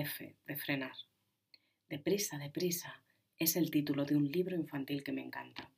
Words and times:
F 0.00 0.34
de 0.46 0.56
frenar. 0.56 0.96
Deprisa, 1.90 2.38
deprisa 2.38 3.02
es 3.38 3.54
el 3.56 3.70
título 3.70 4.06
de 4.06 4.16
un 4.16 4.32
libro 4.32 4.56
infantil 4.56 5.04
que 5.04 5.12
me 5.12 5.22
encanta. 5.22 5.70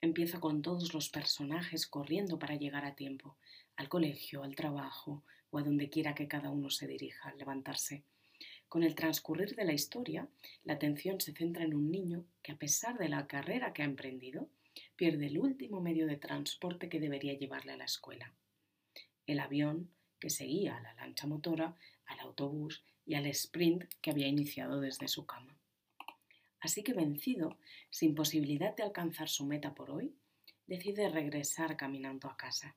Empieza 0.00 0.40
con 0.40 0.62
todos 0.62 0.94
los 0.94 1.10
personajes 1.10 1.86
corriendo 1.86 2.38
para 2.38 2.56
llegar 2.56 2.86
a 2.86 2.94
tiempo, 2.94 3.36
al 3.76 3.90
colegio, 3.90 4.42
al 4.42 4.54
trabajo 4.54 5.22
o 5.50 5.58
a 5.58 5.62
donde 5.62 5.90
quiera 5.90 6.14
que 6.14 6.28
cada 6.28 6.50
uno 6.50 6.70
se 6.70 6.86
dirija 6.86 7.28
al 7.28 7.36
levantarse. 7.36 8.04
Con 8.70 8.84
el 8.84 8.94
transcurrir 8.94 9.54
de 9.54 9.66
la 9.66 9.74
historia, 9.74 10.26
la 10.64 10.72
atención 10.72 11.20
se 11.20 11.34
centra 11.34 11.64
en 11.64 11.74
un 11.74 11.90
niño 11.90 12.24
que 12.42 12.52
a 12.52 12.56
pesar 12.56 12.96
de 12.96 13.10
la 13.10 13.26
carrera 13.26 13.74
que 13.74 13.82
ha 13.82 13.84
emprendido, 13.84 14.48
pierde 14.96 15.26
el 15.26 15.38
último 15.38 15.82
medio 15.82 16.06
de 16.06 16.16
transporte 16.16 16.88
que 16.88 17.00
debería 17.00 17.34
llevarle 17.34 17.72
a 17.72 17.76
la 17.76 17.84
escuela. 17.84 18.32
El 19.26 19.40
avión 19.40 19.90
que 20.18 20.30
seguía 20.30 20.78
a 20.78 20.80
la 20.80 20.94
lancha 20.94 21.26
motora, 21.26 21.76
al 22.06 22.20
autobús 22.20 22.82
y 23.04 23.14
al 23.14 23.26
sprint 23.26 23.84
que 24.00 24.10
había 24.10 24.28
iniciado 24.28 24.80
desde 24.80 25.08
su 25.08 25.26
cama. 25.26 25.56
Así 26.60 26.82
que 26.84 26.94
vencido, 26.94 27.58
sin 27.90 28.14
posibilidad 28.14 28.74
de 28.76 28.84
alcanzar 28.84 29.28
su 29.28 29.44
meta 29.44 29.74
por 29.74 29.90
hoy, 29.90 30.14
decide 30.66 31.08
regresar 31.08 31.76
caminando 31.76 32.28
a 32.28 32.36
casa. 32.36 32.76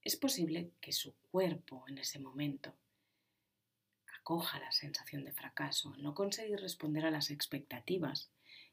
Es 0.00 0.16
posible 0.16 0.70
que 0.80 0.92
su 0.92 1.14
cuerpo 1.30 1.84
en 1.88 1.98
ese 1.98 2.18
momento 2.18 2.74
acoja 4.18 4.60
la 4.60 4.70
sensación 4.70 5.24
de 5.24 5.32
fracaso, 5.32 5.94
no 5.96 6.14
conseguir 6.14 6.60
responder 6.60 7.04
a 7.04 7.10
las 7.10 7.30
expectativas, 7.30 8.30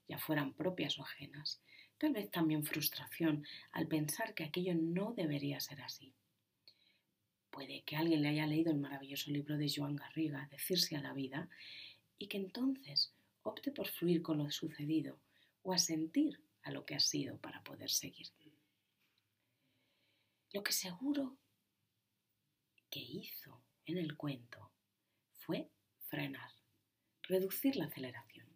ya 0.07 0.20
fueran 0.20 0.53
propias 0.53 0.99
o 0.99 1.03
ajenas, 1.03 1.61
tal 1.98 2.13
vez 2.13 2.29
también 2.29 2.63
frustración 2.63 3.45
al 3.71 3.87
pensar 3.87 4.34
que 4.34 4.43
aquello 4.43 4.75
no 4.75 5.13
debería 5.13 5.59
ser 5.59 5.81
así. 5.81 6.13
Puede 7.59 7.84
que 7.84 7.98
alguien 7.98 8.22
le 8.22 8.30
haya 8.30 8.48
leído 8.48 8.72
el 8.72 8.77
maravilloso 8.77 9.32
libro 9.32 9.57
de 9.57 9.70
Joan 9.70 9.98
Garriga, 9.98 10.48
Decirse 10.49 10.96
a 10.96 11.02
la 11.02 11.12
vida, 11.12 11.49
y 12.18 12.27
que 12.27 12.38
entonces 12.38 13.13
opte 13.41 13.74
por 13.74 13.85
fluir 13.90 14.21
con 14.21 14.38
lo 14.38 14.49
sucedido 14.49 15.20
o 15.63 15.74
a 15.74 15.77
sentir 15.77 16.41
a 16.62 16.71
lo 16.71 16.85
que 16.85 16.96
ha 16.96 17.01
sido 17.01 17.38
para 17.38 17.62
poder 17.62 17.90
seguir. 17.90 18.27
Lo 20.54 20.63
que 20.63 20.71
seguro 20.71 21.38
que 22.90 23.01
hizo 23.01 23.62
en 23.85 23.98
el 23.98 24.16
cuento 24.16 24.71
fue 25.34 25.70
frenar, 26.07 26.54
reducir 27.23 27.76
la 27.76 27.88
aceleración. 27.88 28.48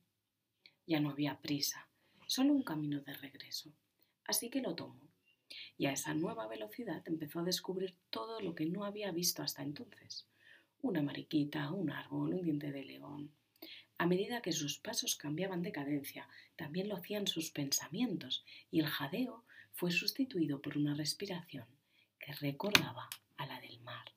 Ya 0.88 1.02
no 1.02 1.10
había 1.10 1.42
prisa, 1.42 1.90
solo 2.26 2.54
un 2.54 2.64
camino 2.64 3.02
de 3.02 3.14
regreso, 3.16 3.74
así 4.24 4.50
que 4.50 4.62
lo 4.62 4.74
tomó 4.76 5.13
y 5.78 5.86
a 5.86 5.94
esa 5.94 6.14
nueva 6.14 6.48
velocidad 6.48 7.02
empezó 7.06 7.40
a 7.40 7.44
descubrir 7.44 7.96
todo 8.10 8.40
lo 8.42 8.56
que 8.56 8.66
no 8.66 8.86
había 8.86 9.12
visto 9.12 9.42
hasta 9.42 9.64
entonces. 9.64 10.28
Una 10.82 11.02
mariquita, 11.02 11.72
un 11.72 11.92
árbol, 11.92 12.34
un 12.34 12.44
diente 12.44 12.72
de 12.72 12.84
león. 12.84 13.32
A 13.98 14.06
medida 14.06 14.42
que 14.42 14.52
sus 14.52 14.80
pasos 14.80 15.16
cambiaban 15.16 15.62
de 15.62 15.72
cadencia, 15.72 16.28
también 16.56 16.90
lo 16.90 16.98
hacían 16.98 17.28
sus 17.28 17.52
pensamientos, 17.52 18.44
y 18.70 18.80
el 18.80 18.88
jadeo 18.88 19.46
fue 19.72 19.92
sustituido 19.92 20.62
por 20.62 20.78
una 20.78 20.94
respiración 20.94 21.68
que 22.20 22.34
recordaba 22.34 23.10
a 23.38 23.46
la 23.46 23.60
del 23.62 23.80
mar. 23.82 24.14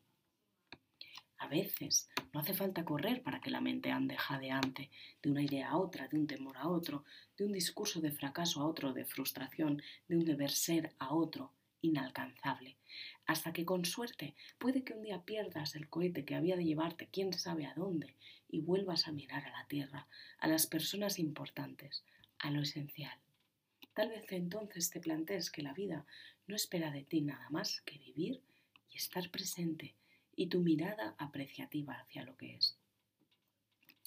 A 1.38 1.48
veces 1.48 2.08
no 2.36 2.42
hace 2.42 2.52
falta 2.52 2.84
correr 2.84 3.22
para 3.22 3.40
que 3.40 3.48
la 3.48 3.62
mente 3.62 3.90
ande 3.90 4.14
jadeante 4.14 4.90
de 5.22 5.30
una 5.30 5.42
idea 5.42 5.70
a 5.70 5.78
otra, 5.78 6.06
de 6.06 6.18
un 6.18 6.26
temor 6.26 6.58
a 6.58 6.68
otro, 6.68 7.02
de 7.38 7.46
un 7.46 7.52
discurso 7.52 8.02
de 8.02 8.12
fracaso 8.12 8.60
a 8.60 8.66
otro, 8.66 8.92
de 8.92 9.06
frustración, 9.06 9.80
de 10.06 10.18
un 10.18 10.24
deber 10.26 10.50
ser 10.50 10.92
a 10.98 11.14
otro, 11.14 11.54
inalcanzable. 11.80 12.76
Hasta 13.24 13.54
que 13.54 13.64
con 13.64 13.86
suerte 13.86 14.34
puede 14.58 14.84
que 14.84 14.92
un 14.92 15.00
día 15.00 15.22
pierdas 15.22 15.76
el 15.76 15.88
cohete 15.88 16.26
que 16.26 16.34
había 16.34 16.58
de 16.58 16.66
llevarte 16.66 17.08
quién 17.10 17.32
sabe 17.32 17.64
a 17.64 17.72
dónde 17.72 18.14
y 18.50 18.60
vuelvas 18.60 19.08
a 19.08 19.12
mirar 19.12 19.46
a 19.46 19.58
la 19.58 19.66
tierra, 19.66 20.06
a 20.38 20.46
las 20.46 20.66
personas 20.66 21.18
importantes, 21.18 22.04
a 22.38 22.50
lo 22.50 22.60
esencial. 22.60 23.18
Tal 23.94 24.10
vez 24.10 24.30
entonces 24.30 24.90
te 24.90 25.00
plantees 25.00 25.50
que 25.50 25.62
la 25.62 25.72
vida 25.72 26.04
no 26.46 26.54
espera 26.54 26.90
de 26.90 27.02
ti 27.02 27.22
nada 27.22 27.48
más 27.48 27.80
que 27.86 27.96
vivir 27.96 28.42
y 28.92 28.98
estar 28.98 29.30
presente 29.30 29.94
y 30.36 30.46
tu 30.48 30.60
mirada 30.60 31.16
apreciativa 31.18 31.94
hacia 31.94 32.24
lo 32.24 32.36
que 32.36 32.56
es. 32.56 32.78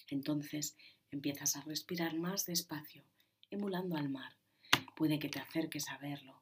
Entonces 0.07 0.78
empiezas 1.12 1.56
a 1.56 1.62
respirar 1.62 2.16
más 2.16 2.45
despacio, 2.45 3.03
emulando 3.50 3.97
al 3.97 4.09
mar. 4.09 4.38
Puede 4.95 5.19
que 5.19 5.29
te 5.29 5.40
acerques 5.40 5.90
a 5.90 5.97
verlo, 5.97 6.41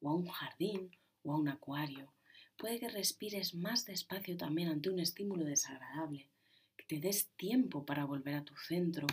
o 0.00 0.10
a 0.10 0.14
un 0.14 0.26
jardín, 0.26 0.90
o 1.22 1.32
a 1.32 1.36
un 1.36 1.48
acuario. 1.48 2.12
Puede 2.56 2.80
que 2.80 2.88
respires 2.88 3.54
más 3.54 3.84
despacio 3.84 4.36
también 4.36 4.68
ante 4.68 4.90
un 4.90 4.98
estímulo 4.98 5.44
desagradable, 5.44 6.28
que 6.76 6.84
te 6.84 6.98
des 6.98 7.28
tiempo 7.36 7.84
para 7.84 8.06
volver 8.06 8.34
a 8.34 8.44
tu 8.44 8.56
centro 8.56 9.06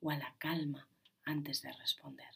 o 0.00 0.10
a 0.10 0.16
la 0.16 0.34
calma 0.38 0.88
antes 1.24 1.62
de 1.62 1.72
responder. 1.72 2.28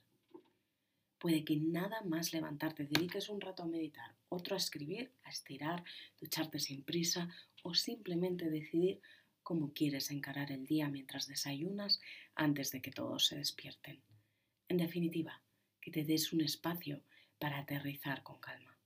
Puede 1.19 1.45
que 1.45 1.57
nada 1.57 2.01
más 2.03 2.33
levantarte 2.33 2.85
dediques 2.85 3.29
un 3.29 3.41
rato 3.41 3.63
a 3.63 3.67
meditar, 3.67 4.18
otro 4.29 4.55
a 4.55 4.59
escribir, 4.59 5.13
a 5.25 5.31
estirar, 5.31 5.85
ducharte 6.21 6.59
sin 6.59 6.83
prisa 6.83 7.29
o 7.63 7.75
simplemente 7.75 8.51
decidir 8.51 9.01
cómo 9.43 9.73
quieres 9.73 10.11
encarar 10.11 10.53
el 10.53 10.67
día 10.67 10.89
mientras 10.89 11.27
desayunas 11.27 12.01
antes 12.35 12.71
de 12.71 12.83
que 12.83 12.91
todos 12.91 13.27
se 13.27 13.37
despierten. 13.37 14.03
En 14.69 14.77
definitiva, 14.77 15.43
que 15.81 15.91
te 15.91 16.05
des 16.05 16.33
un 16.33 16.43
espacio 16.43 17.03
para 17.39 17.59
aterrizar 17.59 18.23
con 18.23 18.39
calma. 18.41 18.77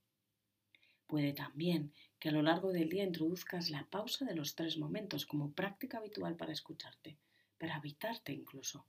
Puede 1.07 1.33
también 1.33 1.93
que 2.19 2.29
a 2.29 2.31
lo 2.31 2.41
largo 2.41 2.71
del 2.71 2.89
día 2.89 3.03
introduzcas 3.03 3.69
la 3.69 3.85
pausa 3.89 4.25
de 4.25 4.35
los 4.35 4.55
tres 4.55 4.77
momentos 4.77 5.25
como 5.25 5.51
práctica 5.51 5.97
habitual 5.97 6.35
para 6.37 6.53
escucharte, 6.53 7.17
para 7.57 7.75
habitarte 7.75 8.31
incluso, 8.31 8.85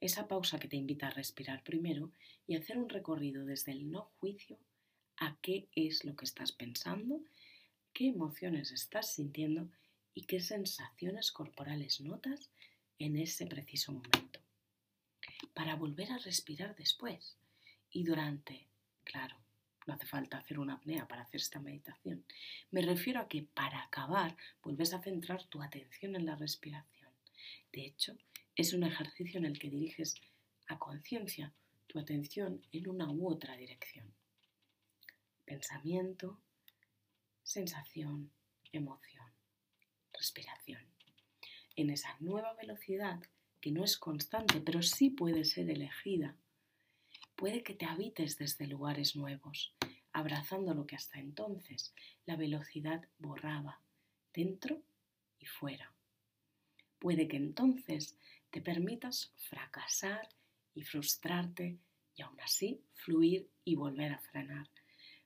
esa 0.00 0.28
pausa 0.28 0.58
que 0.58 0.68
te 0.68 0.76
invita 0.76 1.06
a 1.06 1.10
respirar 1.10 1.64
primero 1.64 2.12
y 2.46 2.56
hacer 2.56 2.76
un 2.76 2.90
recorrido 2.90 3.46
desde 3.46 3.72
el 3.72 3.90
no 3.90 4.10
juicio 4.18 4.58
a 5.18 5.36
qué 5.40 5.68
es 5.74 6.04
lo 6.04 6.16
que 6.16 6.24
estás 6.24 6.52
pensando, 6.52 7.20
qué 7.92 8.08
emociones 8.08 8.72
estás 8.72 9.14
sintiendo 9.14 9.68
y 10.14 10.22
qué 10.22 10.40
sensaciones 10.40 11.32
corporales 11.32 12.00
notas 12.00 12.50
en 12.98 13.16
ese 13.16 13.46
preciso 13.46 13.92
momento. 13.92 14.40
Para 15.52 15.76
volver 15.76 16.12
a 16.12 16.18
respirar 16.18 16.74
después 16.76 17.36
y 17.90 18.04
durante, 18.04 18.66
claro, 19.04 19.36
no 19.86 19.94
hace 19.94 20.06
falta 20.06 20.38
hacer 20.38 20.58
una 20.58 20.74
apnea 20.74 21.06
para 21.06 21.22
hacer 21.22 21.40
esta 21.40 21.60
meditación. 21.60 22.24
Me 22.70 22.82
refiero 22.82 23.20
a 23.20 23.28
que 23.28 23.42
para 23.42 23.82
acabar 23.82 24.36
vuelves 24.62 24.94
a 24.94 25.02
centrar 25.02 25.44
tu 25.44 25.62
atención 25.62 26.16
en 26.16 26.26
la 26.26 26.36
respiración. 26.36 27.10
De 27.72 27.84
hecho, 27.84 28.16
es 28.56 28.72
un 28.72 28.84
ejercicio 28.84 29.38
en 29.38 29.46
el 29.46 29.58
que 29.58 29.70
diriges 29.70 30.14
a 30.68 30.78
conciencia 30.78 31.52
tu 31.86 31.98
atención 31.98 32.62
en 32.72 32.88
una 32.88 33.10
u 33.10 33.28
otra 33.28 33.56
dirección. 33.56 34.12
Pensamiento, 35.44 36.40
sensación, 37.42 38.32
emoción, 38.72 39.30
respiración. 40.12 40.82
En 41.76 41.90
esa 41.90 42.16
nueva 42.20 42.54
velocidad, 42.54 43.20
que 43.60 43.70
no 43.70 43.84
es 43.84 43.98
constante, 43.98 44.60
pero 44.60 44.82
sí 44.82 45.10
puede 45.10 45.44
ser 45.44 45.68
elegida, 45.68 46.36
puede 47.36 47.62
que 47.62 47.74
te 47.74 47.84
habites 47.84 48.38
desde 48.38 48.66
lugares 48.66 49.16
nuevos, 49.16 49.74
abrazando 50.12 50.72
lo 50.72 50.86
que 50.86 50.96
hasta 50.96 51.18
entonces 51.18 51.92
la 52.24 52.36
velocidad 52.36 53.08
borraba, 53.18 53.80
dentro 54.32 54.82
y 55.38 55.46
fuera. 55.46 55.92
Puede 56.98 57.28
que 57.28 57.36
entonces 57.36 58.16
te 58.50 58.62
permitas 58.62 59.32
fracasar 59.36 60.26
y 60.74 60.84
frustrarte 60.84 61.78
y 62.14 62.22
aún 62.22 62.40
así 62.40 62.82
fluir 62.94 63.50
y 63.64 63.74
volver 63.74 64.12
a 64.12 64.18
frenar. 64.18 64.68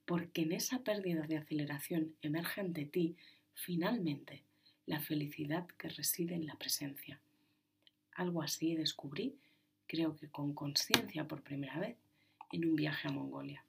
Porque 0.09 0.41
en 0.41 0.53
esa 0.53 0.79
pérdida 0.79 1.27
de 1.27 1.37
aceleración 1.37 2.17
emerge 2.23 2.63
ante 2.63 2.87
ti 2.87 3.15
finalmente 3.53 4.43
la 4.87 5.01
felicidad 5.01 5.67
que 5.77 5.91
reside 5.91 6.35
en 6.35 6.47
la 6.47 6.57
presencia. 6.57 7.21
Algo 8.13 8.41
así 8.41 8.75
descubrí, 8.75 9.37
creo 9.87 10.17
que 10.17 10.31
con 10.31 10.55
conciencia 10.55 11.29
por 11.29 11.43
primera 11.43 11.79
vez, 11.79 11.99
en 12.53 12.65
un 12.65 12.75
viaje 12.75 13.07
a 13.07 13.13
Mongolia. 13.13 13.63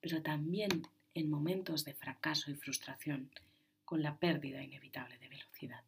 Pero 0.00 0.22
también 0.22 0.70
en 1.12 1.28
momentos 1.28 1.84
de 1.84 1.92
fracaso 1.92 2.50
y 2.50 2.54
frustración, 2.54 3.30
con 3.84 4.02
la 4.02 4.16
pérdida 4.16 4.62
inevitable 4.62 5.18
de 5.18 5.28
velocidad. 5.28 5.84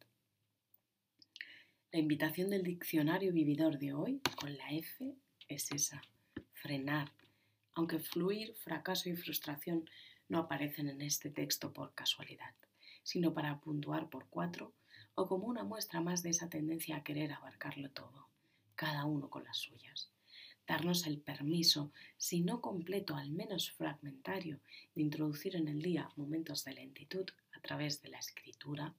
La 1.91 1.97
invitación 1.97 2.51
del 2.51 2.61
diccionario 2.61 3.33
vividor 3.33 3.79
de 3.79 3.93
hoy, 3.93 4.21
con 4.39 4.55
la 4.55 4.69
F, 4.69 5.15
es 5.47 5.71
esa, 5.71 6.03
frenar, 6.53 7.11
aunque 7.75 7.99
fluir, 7.99 8.55
fracaso 8.55 9.09
y 9.09 9.15
frustración 9.15 9.87
no 10.27 10.39
aparecen 10.39 10.89
en 10.89 11.01
este 11.01 11.29
texto 11.29 11.71
por 11.73 11.93
casualidad, 11.93 12.55
sino 13.03 13.33
para 13.33 13.59
puntuar 13.59 14.09
por 14.09 14.27
cuatro 14.29 14.73
o 15.13 15.27
como 15.27 15.47
una 15.47 15.63
muestra 15.63 16.01
más 16.01 16.23
de 16.23 16.29
esa 16.31 16.49
tendencia 16.49 16.97
a 16.97 17.03
querer 17.03 17.33
abarcarlo 17.33 17.91
todo, 17.91 18.29
cada 18.75 19.05
uno 19.05 19.29
con 19.29 19.43
las 19.43 19.57
suyas. 19.57 20.09
Darnos 20.67 21.05
el 21.05 21.19
permiso, 21.19 21.91
si 22.17 22.41
no 22.41 22.59
completo, 22.59 23.15
al 23.15 23.29
menos 23.29 23.71
fragmentario, 23.71 24.59
de 24.95 25.03
introducir 25.03 25.55
en 25.55 25.67
el 25.67 25.81
día 25.81 26.09
momentos 26.15 26.63
de 26.63 26.73
lentitud 26.73 27.25
a 27.55 27.59
través 27.59 28.01
de 28.01 28.09
la 28.09 28.17
escritura, 28.17 28.95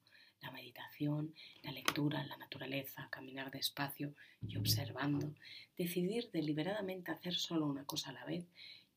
meditación, 0.57 1.33
la 1.63 1.71
lectura, 1.71 2.25
la 2.25 2.37
naturaleza, 2.37 3.07
caminar 3.11 3.51
despacio 3.51 4.13
y 4.41 4.57
observando, 4.57 5.33
decidir 5.77 6.31
deliberadamente 6.31 7.11
hacer 7.11 7.35
solo 7.35 7.67
una 7.67 7.85
cosa 7.85 8.09
a 8.09 8.13
la 8.13 8.25
vez, 8.25 8.45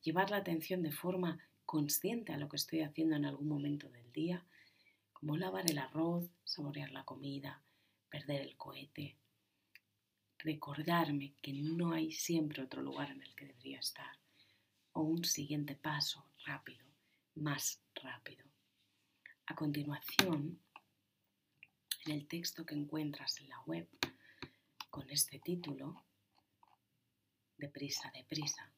llevar 0.03 0.31
la 0.31 0.39
atención 0.39 0.83
de 0.83 0.93
forma 0.93 1.39
consciente 1.67 2.33
a 2.33 2.39
lo 2.39 2.49
que 2.49 2.57
estoy 2.57 2.81
haciendo 2.81 3.17
en 3.17 3.27
algún 3.27 3.49
momento 3.49 3.89
del 3.91 4.11
día, 4.13 4.45
como 5.13 5.37
lavar 5.37 5.71
el 5.71 5.79
arroz, 5.79 6.31
saborear 6.45 6.91
la 6.93 7.05
comida, 7.05 7.63
perder 8.09 8.41
el 8.41 8.57
cohete, 8.57 9.17
recordarme 10.39 11.35
que 11.43 11.53
no 11.53 11.93
hay 11.93 12.11
siempre 12.13 12.63
otro 12.63 12.81
lugar 12.83 13.11
en 13.11 13.23
el 13.23 13.35
que 13.35 13.47
debería 13.47 13.81
estar, 13.81 14.15
o 14.93 15.03
un 15.03 15.25
siguiente 15.25 15.77
paso 15.77 16.25
rápido, 16.47 16.87
más 17.35 17.83
rápido. 17.95 18.45
A 19.47 19.55
continuación, 19.55 20.59
en 22.07 22.13
el 22.13 22.27
texto 22.27 22.65
que 22.65 22.75
encuentras 22.75 23.41
en 23.41 23.49
la 23.49 23.61
web 23.67 23.89
con 24.91 25.09
este 25.11 25.39
título, 25.39 26.05
Deprisa, 27.57 28.11
deprisa, 28.15 28.73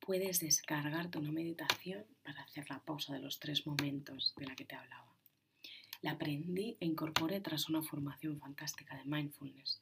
puedes 0.00 0.40
descargarte 0.40 1.18
una 1.18 1.32
meditación 1.32 2.04
para 2.22 2.42
hacer 2.42 2.68
la 2.68 2.84
pausa 2.84 3.14
de 3.14 3.20
los 3.20 3.40
tres 3.40 3.66
momentos 3.66 4.34
de 4.36 4.46
la 4.46 4.54
que 4.54 4.66
te 4.66 4.76
hablaba. 4.76 5.16
La 6.02 6.12
aprendí 6.12 6.76
e 6.78 6.84
incorporé 6.84 7.40
tras 7.40 7.70
una 7.70 7.82
formación 7.82 8.38
fantástica 8.38 8.96
de 8.96 9.04
mindfulness, 9.06 9.80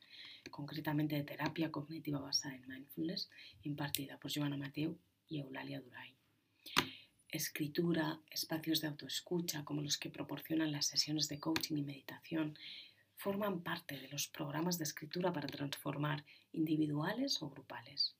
concretamente 0.51 1.17
de 1.17 1.25
terapia 1.25 1.73
cognitiva 1.73 2.21
basada 2.21 2.55
en 2.55 2.69
mindfulness, 2.69 3.29
impartida 3.65 4.17
por 4.19 4.33
Joana 4.33 4.57
Mateu 4.57 4.97
y 5.29 5.41
Eulalia 5.41 5.81
Duray. 5.81 6.15
Escritura, 7.35 8.21
espacios 8.31 8.81
de 8.81 8.87
autoescucha 8.87 9.65
como 9.65 9.83
los 9.83 9.99
que 9.99 10.09
proporcionan 10.09 10.71
las 10.71 10.87
sesiones 10.87 11.29
de 11.29 11.41
coaching 11.41 11.79
y 11.79 11.83
meditación, 11.83 12.57
forman 13.17 13.61
parte 13.61 13.99
de 13.99 14.07
los 14.07 14.29
programas 14.29 14.79
de 14.79 14.85
escritura 14.85 15.33
para 15.33 15.49
transformar 15.49 16.25
individuales 16.53 17.43
o 17.43 17.51
grupales. 17.51 18.15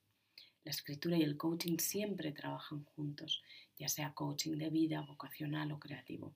La 0.65 0.71
escritura 0.71 1.15
y 1.15 1.23
el 1.23 1.37
coaching 1.37 1.77
siempre 1.77 2.33
trabajan 2.33 2.83
juntos, 2.83 3.41
ya 3.77 3.87
sea 3.87 4.13
coaching 4.13 4.57
de 4.57 4.69
vida, 4.69 4.99
vocacional 4.99 5.71
o 5.71 5.79
creativo. 5.79 6.35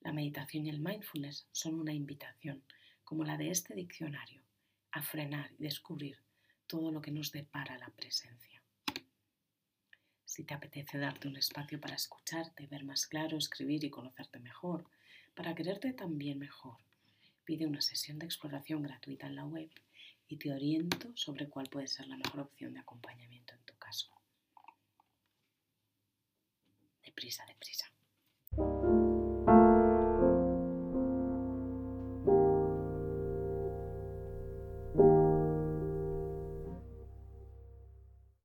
La 0.00 0.12
meditación 0.12 0.66
y 0.66 0.68
el 0.68 0.80
mindfulness 0.80 1.48
son 1.52 1.80
una 1.80 1.94
invitación, 1.94 2.62
como 3.02 3.24
la 3.24 3.38
de 3.38 3.50
este 3.50 3.74
diccionario, 3.74 4.42
a 4.90 5.00
frenar 5.00 5.52
y 5.58 5.62
descubrir 5.62 6.18
todo 6.66 6.92
lo 6.92 7.00
que 7.00 7.12
nos 7.12 7.32
depara 7.32 7.78
la 7.78 7.88
presencia. 7.88 8.59
Si 10.30 10.44
te 10.44 10.54
apetece 10.54 10.96
darte 10.96 11.26
un 11.26 11.36
espacio 11.36 11.80
para 11.80 11.96
escucharte, 11.96 12.68
ver 12.68 12.84
más 12.84 13.08
claro, 13.08 13.36
escribir 13.36 13.82
y 13.82 13.90
conocerte 13.90 14.38
mejor, 14.38 14.84
para 15.34 15.56
quererte 15.56 15.92
también 15.92 16.38
mejor, 16.38 16.76
pide 17.44 17.66
una 17.66 17.80
sesión 17.80 18.20
de 18.20 18.26
exploración 18.26 18.80
gratuita 18.80 19.26
en 19.26 19.34
la 19.34 19.44
web 19.44 19.68
y 20.28 20.36
te 20.36 20.52
oriento 20.52 21.10
sobre 21.16 21.48
cuál 21.48 21.66
puede 21.66 21.88
ser 21.88 22.06
la 22.06 22.16
mejor 22.16 22.42
opción 22.42 22.74
de 22.74 22.78
acompañamiento 22.78 23.54
en 23.54 23.62
tu 23.64 23.74
caso. 23.76 24.08
Deprisa, 27.02 27.44
deprisa. 27.46 27.90